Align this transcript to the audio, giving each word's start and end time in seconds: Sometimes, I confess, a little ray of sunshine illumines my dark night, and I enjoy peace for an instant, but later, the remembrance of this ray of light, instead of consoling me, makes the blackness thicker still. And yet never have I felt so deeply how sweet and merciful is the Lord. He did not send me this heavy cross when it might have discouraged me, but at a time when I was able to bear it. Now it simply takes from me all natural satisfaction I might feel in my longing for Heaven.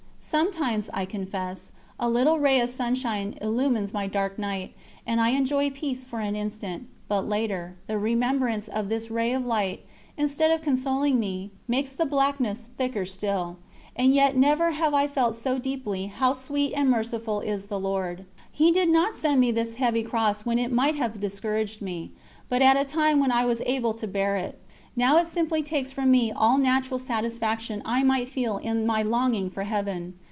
Sometimes, 0.23 0.89
I 0.93 1.03
confess, 1.05 1.71
a 1.99 2.07
little 2.07 2.37
ray 2.39 2.61
of 2.61 2.69
sunshine 2.69 3.35
illumines 3.41 3.91
my 3.93 4.05
dark 4.07 4.37
night, 4.39 4.73
and 5.05 5.19
I 5.19 5.29
enjoy 5.29 5.71
peace 5.71 6.05
for 6.05 6.19
an 6.21 6.35
instant, 6.37 6.87
but 7.09 7.27
later, 7.27 7.75
the 7.87 7.97
remembrance 7.97 8.67
of 8.69 8.87
this 8.87 9.09
ray 9.09 9.33
of 9.33 9.45
light, 9.45 9.83
instead 10.15 10.51
of 10.51 10.61
consoling 10.61 11.19
me, 11.19 11.49
makes 11.67 11.91
the 11.93 12.05
blackness 12.05 12.67
thicker 12.77 13.05
still. 13.05 13.57
And 13.95 14.13
yet 14.13 14.37
never 14.37 14.71
have 14.71 14.93
I 14.93 15.07
felt 15.07 15.35
so 15.35 15.57
deeply 15.57 16.05
how 16.05 16.31
sweet 16.33 16.73
and 16.75 16.89
merciful 16.89 17.41
is 17.41 17.65
the 17.65 17.79
Lord. 17.79 18.23
He 18.51 18.71
did 18.71 18.87
not 18.89 19.15
send 19.15 19.41
me 19.41 19.51
this 19.51 19.73
heavy 19.73 20.03
cross 20.03 20.45
when 20.45 20.59
it 20.59 20.71
might 20.71 20.95
have 20.95 21.19
discouraged 21.19 21.81
me, 21.81 22.11
but 22.47 22.61
at 22.61 22.77
a 22.77 22.85
time 22.85 23.19
when 23.19 23.31
I 23.33 23.43
was 23.43 23.61
able 23.65 23.93
to 23.95 24.07
bear 24.07 24.37
it. 24.37 24.59
Now 24.93 25.17
it 25.19 25.27
simply 25.27 25.63
takes 25.63 25.93
from 25.93 26.11
me 26.11 26.33
all 26.33 26.57
natural 26.57 26.99
satisfaction 26.99 27.81
I 27.85 28.03
might 28.03 28.27
feel 28.27 28.57
in 28.57 28.85
my 28.85 29.01
longing 29.03 29.49
for 29.49 29.63
Heaven. 29.63 30.15